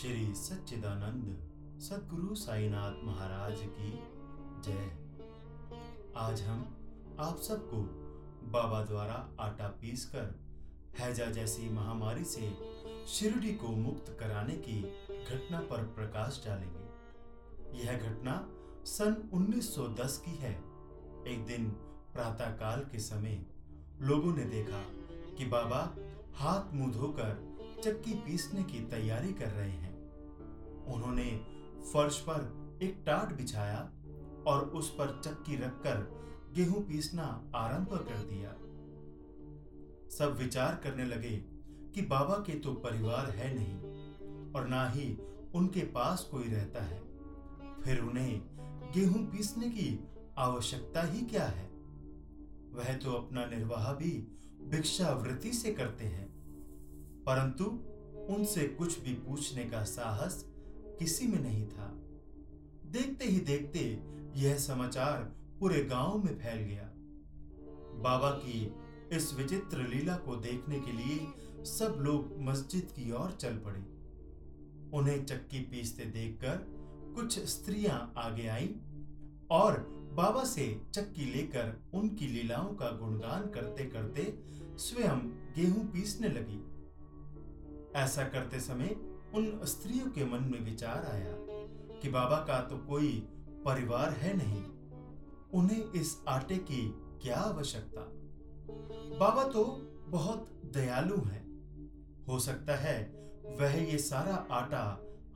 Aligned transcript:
श्री 0.00 0.34
सच्चिदानंद 0.34 1.26
सदगुरु 1.80 2.34
साईनाथ 2.34 2.92
महाराज 3.04 3.56
की 3.58 3.90
जय। 4.62 4.90
आज 6.16 6.42
हम 6.42 6.76
आप 7.20 7.38
सबको 7.38 7.76
बाबा 8.50 8.84
द्वारा 8.84 9.36
आटा 9.40 9.68
पीसकर 9.68 10.40
हैजा 10.98 11.26
जैसी 11.26 11.70
महामारी 11.70 12.24
से 12.24 12.58
शिरडी 13.08 13.52
को 13.52 13.68
मुक्त 13.68 14.16
कराने 14.20 14.54
की 14.54 14.82
घटना 15.24 15.60
पर 15.60 15.84
प्रकाश 15.84 16.42
डालेंगे। 16.46 17.84
यह 17.84 17.98
घटना 17.98 18.48
सन 18.84 19.30
1910 19.34 20.18
की 20.18 20.34
है। 20.34 20.54
एक 21.32 21.46
दिन 21.46 21.68
प्रातः 22.14 22.50
काल 22.50 22.80
के 22.80 22.98
समय 22.98 23.46
लोगों 24.00 24.36
ने 24.36 24.44
देखा 24.44 24.82
कि 25.38 25.46
बाबा 25.46 25.96
हाथ 26.34 26.74
मुँह 26.74 26.92
धोकर 26.92 27.55
चक्की 27.84 28.14
पीसने 28.14 28.62
की 28.62 28.80
तैयारी 28.80 29.32
कर 29.32 29.48
रहे 29.48 29.70
हैं। 29.70 29.94
उन्होंने 30.86 31.30
फर्श 31.92 32.18
पर 32.18 32.78
एक 32.82 33.02
टाट 33.06 33.32
बिछाया 33.32 33.78
और 34.46 34.64
उस 34.74 34.90
पर 34.90 35.20
चक्की 35.24 35.56
रखकर 35.56 36.06
गेहूँ 36.54 36.82
पीसना 36.82 37.50
आरंभ 37.54 37.88
कर 37.88 38.22
दिया। 38.22 38.50
सब 40.16 40.36
विचार 40.38 40.80
करने 40.84 41.04
लगे 41.04 41.36
कि 41.94 42.02
बाबा 42.02 42.34
के 42.34 42.58
तो 42.58 42.72
परिवार 42.72 43.30
है 43.30 43.54
नहीं 43.54 44.52
और 44.52 44.66
ना 44.68 44.88
ही 44.88 45.18
उनके 45.54 45.80
पास 45.80 46.28
कोई 46.30 46.44
रहता 46.44 46.84
है। 46.84 47.00
फिर 47.82 48.00
उन्हें 48.00 48.40
गेहूँ 48.94 49.26
पीसने 49.26 49.70
की 49.70 50.08
आवश्यकता 50.38 51.02
ही 51.02 51.20
क्या 51.20 51.44
है? 51.44 51.66
वह 52.72 52.96
तो 52.96 53.12
अपना 53.12 53.46
निर्वाह 53.46 53.92
भी 53.92 54.10
भिक्षावृत्ति 54.62 55.52
से 55.52 55.72
करते 55.72 56.04
हैं। 56.04 56.35
परंतु 57.26 57.64
उनसे 58.34 58.66
कुछ 58.68 59.00
भी 59.00 59.14
पूछने 59.14 59.64
का 59.64 59.82
साहस 59.84 60.44
किसी 60.98 61.26
में 61.26 61.42
नहीं 61.42 61.66
था। 61.68 61.86
देखते 62.90 63.24
ही 63.24 63.40
देखते 63.40 63.80
यह 64.36 64.56
समाचार 64.56 65.22
पूरे 65.60 65.84
गाँव 65.84 66.18
में 66.18 66.38
फैल 66.38 66.58
गया। 66.58 66.90
बाबा 68.02 68.30
की 68.30 68.74
इस 69.16 69.34
विचित्र 69.34 69.78
लीला 69.78 70.16
को 70.16 70.36
देखने 70.36 70.80
के 70.80 70.92
लिए 70.92 71.18
सब 71.64 71.96
लोग 72.00 72.36
मस्जिद 72.40 72.92
की 72.96 73.10
ओर 73.12 73.30
चल 73.30 73.56
पड़े। 73.56 73.80
उन्हें 74.98 75.24
चक्की 75.24 75.60
पीसते 75.60 76.04
देखकर 76.04 76.56
कुछ 77.16 77.38
स्त्रियाँ 77.38 78.12
आगे 78.16 78.46
आईं 78.48 78.68
और 79.50 79.78
बाबा 80.14 80.44
से 80.44 80.82
चक्की 80.94 81.24
लेकर 81.24 81.90
उनकी 81.94 82.26
लीलाओं 82.26 82.74
का 82.74 82.90
गुणगान 82.90 83.50
करते 83.50 83.84
करते 83.84 84.38
स्वयं 84.78 85.18
गेहूँ 85.56 85.84
पीसने 85.86 86.28
लगी। 86.28 86.62
ऐसा 87.96 88.24
करते 88.24 88.60
समय 88.60 88.96
उन 89.34 89.60
स्त्रियों 89.64 90.06
के 90.10 90.24
मन 90.24 90.44
में 90.44 90.60
विचार 90.64 91.06
आया 91.06 91.34
कि 92.00 92.08
बाबा 92.08 92.36
का 92.36 92.60
तो 92.60 92.78
कोई 92.78 93.08
परिवार 93.64 94.10
है 94.12 94.36
नहीं। 94.36 94.64
उन्हें 95.54 95.92
इस 95.92 96.16
आटे 96.28 96.56
की 96.56 96.82
क्या 97.22 97.36
आवश्यकता? 97.36 98.00
बाबा 99.18 99.44
तो 99.44 99.64
बहुत 100.08 100.62
दयालु 100.64 101.16
हैं। 101.16 101.44
हो 102.28 102.38
सकता 102.38 102.76
है 102.76 102.98
वह 103.60 103.76
ये 103.82 103.98
सारा 103.98 104.34
आटा 104.50 104.84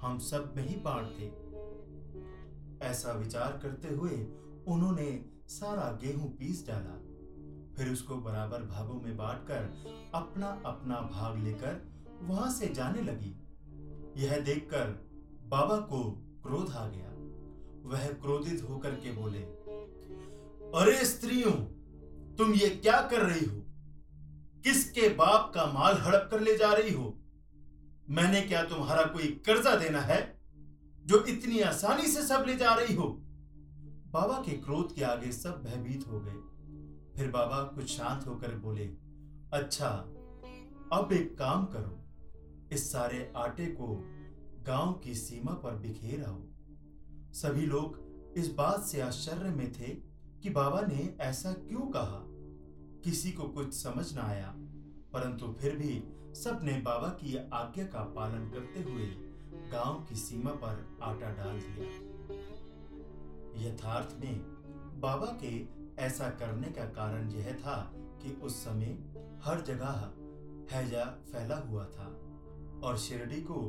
हम 0.00 0.18
सब 0.18 0.52
में 0.56 0.66
ही 0.68 0.76
बांट 0.76 1.06
दे। 1.18 1.28
ऐसा 2.86 3.12
विचार 3.12 3.58
करते 3.62 3.94
हुए 3.94 4.16
उन्होंने 4.68 5.24
सारा 5.48 5.90
गेहूँ 6.02 6.30
पीस 6.36 6.66
डाला। 6.66 6.96
फिर 7.76 7.92
उसको 7.92 8.16
बराबर 8.16 8.62
भागों 8.62 9.00
में 9.00 9.16
बांटकर 9.16 10.10
अपना 10.14 10.46
अपना 10.66 11.00
भाग 11.00 11.38
लेकर 11.38 11.74
वहाँ 12.22 12.50
से 12.50 12.66
जाने 12.66 13.02
लगी। 13.02 13.36
यह 14.22 14.38
देखकर 14.40 14.86
बाबा 15.48 15.76
को 15.76 16.02
क्रोध 16.42 16.70
आ 16.70 16.86
गया। 16.88 17.08
वह 17.84 18.06
क्रोधित 18.12 18.66
होकर 18.70 18.90
के 18.94 19.12
बोले, 19.12 19.38
अरे 20.74 21.04
स्त्रियों, 21.04 21.52
तुम 22.36 22.52
ये 22.52 22.68
क्या 22.70 23.00
कर 23.02 23.22
रही 23.22 23.46
हो? 23.46 23.56
किसके 24.64 25.08
बाप 25.08 25.52
का 25.54 25.64
माल 25.66 25.96
हड़प 25.96 26.28
कर 26.30 26.40
ले 26.40 26.56
जा 26.56 26.72
रही 26.72 26.94
हो? 26.94 27.16
मैंने 28.10 28.40
क्या 28.40 28.62
तुम्हारा 28.64 29.02
कोई 29.04 29.26
कर्जा 29.46 29.74
देना 29.76 30.00
है 30.00 30.20
जो 31.04 31.24
इतनी 31.24 31.60
आसानी 31.60 32.02
से 32.02 32.22
सब 32.22 32.44
ले 32.46 32.54
जा 32.56 32.74
रही 32.74 32.94
हो? 32.94 33.08
बाबा 34.12 34.42
के 34.46 34.56
क्रोध 34.56 34.94
के 34.94 35.02
आगे 35.02 35.32
सब 35.32 35.62
भयभीत 35.62 36.06
हो 36.08 36.20
गए। 36.20 36.38
फिर 37.16 37.30
बाबा 37.30 37.62
कुछ 37.74 37.90
शांत 37.90 38.26
होकर 38.26 38.54
बोले 38.58 38.86
अच्छा 39.52 39.88
अब 40.92 41.08
एक 41.12 41.38
काम 41.38 41.64
करो। 41.64 41.99
इस 42.72 42.92
सारे 42.92 43.32
आटे 43.36 43.66
को 43.66 43.86
गाँव 44.66 44.92
की 44.92 45.14
सीमा 45.14 45.52
पर 45.54 45.76
बिखेर 45.76 46.24
आओ 46.24 46.40
सभी 47.32 47.66
लोग 47.66 48.34
इस 48.36 48.54
बात 48.54 48.82
से 48.82 49.00
आश्चर्य 49.00 49.50
में 49.50 49.72
थे 49.72 49.88
कि 50.42 50.50
बाबा 50.50 50.80
ने 50.80 51.16
ऐसा 51.20 51.52
क्यों 51.52 51.80
कहा। 51.80 52.22
किसी 53.04 53.32
को 53.32 53.48
कुछ 53.48 53.74
समझ 53.74 54.14
न 54.14 54.18
आया, 54.18 54.54
परंतु 55.12 55.52
फिर 55.60 55.76
भी 55.76 56.02
सबने 56.34 56.72
बाबा 56.80 57.08
की 57.08 57.36
आज्ञा 57.52 57.84
का 57.84 58.02
पालन 58.02 58.48
करते 58.50 58.82
हुए 58.82 59.06
गाँव 59.72 60.06
की 60.08 60.16
सीमा 60.16 60.50
पर 60.50 60.98
आटा 61.02 61.30
डाल 61.30 61.60
दिया। 61.60 61.88
यथार्थ 63.60 64.16
में 64.20 64.40
बाबा 65.00 65.38
के 65.44 65.52
ऐसा 66.02 66.30
करने 66.30 66.68
का 66.68 66.84
कारण 66.84 67.30
यह 67.30 67.52
था 67.54 67.92
कि 67.94 68.32
उस 68.42 68.64
समय 68.64 68.98
हर 69.44 69.60
जगह 69.60 70.12
हैजा 70.76 71.04
फैला 71.04 71.56
हुआ 71.56 71.84
था। 71.84 72.16
और 72.84 72.98
शिरडी 72.98 73.40
को 73.40 73.60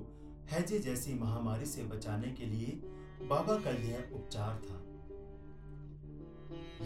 हैजे 0.51 0.79
जैसी 0.79 1.13
महामारी 1.13 1.65
से 1.65 1.83
बचाने 1.83 2.31
के 2.31 2.45
लिए 2.45 2.67
बाबा 3.27 3.55
का 3.55 3.69
यह 3.69 4.11
उपचार 4.13 4.61
था। 4.65 4.77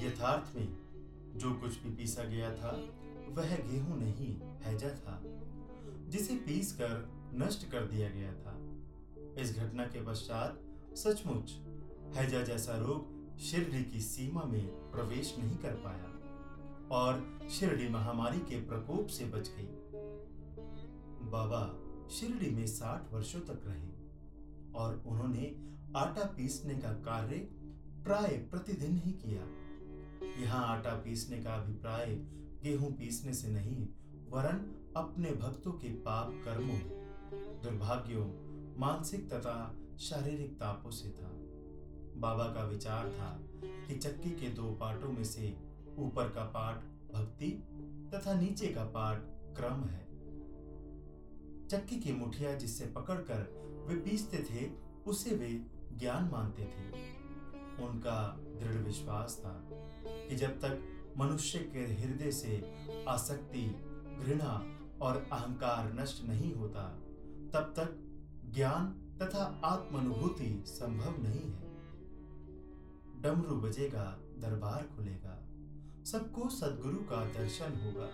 यथार्थ 0.05 0.55
में 0.55 0.77
जो 1.37 1.53
कुछ 1.53 1.83
भी 1.83 1.89
पीसा 1.89 2.23
गया 2.23 2.51
था, 2.55 2.71
वह 3.29 3.55
गेहूँ 3.55 3.97
नहीं, 3.99 4.35
हैजा 4.61 4.89
था, 4.89 5.21
जिसे 6.09 6.35
पीस 6.35 6.71
कर 6.71 7.09
नष्ट 7.33 7.69
कर 7.71 7.81
दिया 7.81 8.09
गया 8.09 8.33
था। 8.33 8.57
इस 9.41 9.57
घटना 9.57 9.85
के 9.85 10.05
पश्चात 10.05 10.59
सचमुच 10.95 11.51
हैजा 12.17 12.41
जैसा 12.41 12.77
रोग 12.77 13.37
शिरडी 13.37 13.83
की 13.83 14.01
सीमा 14.01 14.43
में 14.43 14.67
प्रवेश 14.91 15.35
नहीं 15.39 15.57
कर 15.57 15.73
पाया 15.73 16.11
और 16.91 17.39
शिरडी 17.49 17.87
महामारी 17.89 18.39
के 18.39 18.55
प्रकोप 18.55 19.07
से 19.07 19.25
बच 19.25 19.47
गई। 19.47 19.67
बाबा 21.31 21.84
शिरडी 22.09 22.49
में 22.49 22.65
साठ 22.67 23.13
वर्षों 23.13 23.39
तक 23.39 23.61
रहे 23.67 23.93
और 24.73 25.03
उन्होंने 25.07 25.55
आटा 25.95 26.23
पीसने 26.37 26.75
का 26.75 26.91
कार्य 27.03 27.37
प्राय 28.05 28.37
प्रतिदिन 28.51 28.97
ही 28.97 29.11
किया। 29.25 29.45
यहाँ 30.41 30.65
आटा 30.67 30.93
पीसने 30.95 31.41
का 31.43 31.53
अभिप्राय 31.53 32.15
गेहूँ 32.63 32.91
पीसने 32.91 33.33
से 33.33 33.47
नहीं, 33.47 33.87
वरन 34.29 34.65
अपने 34.97 35.31
भक्तों 35.31 35.71
के 35.71 35.89
पाप 36.01 36.31
कर्मों, 36.45 36.79
दुर्भाग्यों, 37.63 38.25
मानसिक 38.79 39.29
तथा 39.33 39.75
शारीरिक 39.99 40.55
तापों 40.59 40.91
से 40.91 41.09
था। 41.09 41.31
बाबा 42.17 42.43
का 42.43 42.63
विचार 42.63 43.09
था 43.09 43.29
कि 43.63 43.95
चक्की 43.95 44.29
के 44.29 44.49
दो 44.49 44.71
पार्टों 44.71 45.09
में 45.09 45.23
से 45.23 45.55
ऊपर 45.97 46.29
का 46.29 46.43
पार्ट 46.43 47.13
भक्ति 47.13 47.49
तथा 48.13 48.33
नीचे 48.33 48.67
का 48.67 48.83
पार्ट 48.83 49.23
क्रम 49.57 49.83
है। 49.83 50.03
चक्की 51.71 51.99
की 51.99 52.13
मुठिया 52.13 52.53
जिससे 52.55 52.85
पकड़कर 52.85 53.85
वे 53.87 53.95
पीसते 53.95 54.37
थे, 54.37 54.71
उसे 55.07 55.35
वे 55.35 55.65
ज्ञान 55.97 56.29
मानते 56.31 56.63
थे। 56.63 56.89
उनका 57.83 58.37
दृढ़ 58.59 58.75
विश्वास 58.75 59.41
था 59.45 59.61
कि 60.05 60.35
जब 60.35 60.59
तक 60.59 60.83
मनुष्य 61.17 61.59
के 61.59 61.79
हृदय 61.79 62.31
से 62.31 62.75
आसक्ति, 63.07 63.61
घृणा 64.23 64.53
और 65.01 65.29
अहंकार 65.33 65.93
नष्ट 65.93 66.23
नहीं 66.25 66.53
होता, 66.53 66.83
तब 67.53 67.73
तक 67.79 67.97
ज्ञान 68.53 68.85
तथा 69.21 69.61
आत्मानुभूति 69.65 70.63
संभव 70.67 71.23
नहीं 71.23 71.51
है। 71.51 71.65
डमरू 73.21 73.55
बजेगा, 73.55 74.19
दरबार 74.37 74.89
खुलेगा, 74.95 75.41
सबको 76.03 76.49
सदगुरु 76.49 76.97
का 76.97 77.25
दर्शन 77.25 77.79
होगा। 77.83 78.07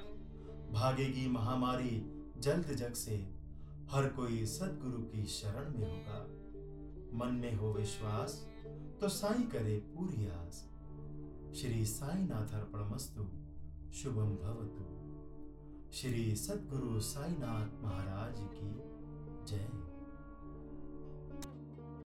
भागेगी 0.79 1.27
महामारी 1.27 2.17
जल्द 2.37 2.67
जग 2.67 2.93
से 2.93 3.40
हर 3.91 4.07
कोई 4.07 4.45
सदगुरु 4.45 5.03
की 5.03 5.25
शरण 5.25 5.79
में 5.79 5.87
होगा। 5.87 6.23
मन 7.13 7.35
में 7.35 7.55
हो 7.55 7.73
विश्वास 7.73 8.49
तो 9.01 9.09
साई 9.09 9.43
करे 9.43 9.77
पूरी 9.77 10.27
आस। 10.27 10.69
श्री 11.55 11.85
साई 11.85 12.23
नाथ 12.23 12.45
साईनाथ 12.45 12.53
अर्पणमस्तु, 12.53 13.23
शुभम 13.93 14.29
भवतु। 14.29 15.01
श्री 15.91 16.35
सदगुरु 16.35 16.99
साईनाथ 16.99 17.83
महाराज 17.83 18.35
की 18.39 18.81
जय। 19.45 19.90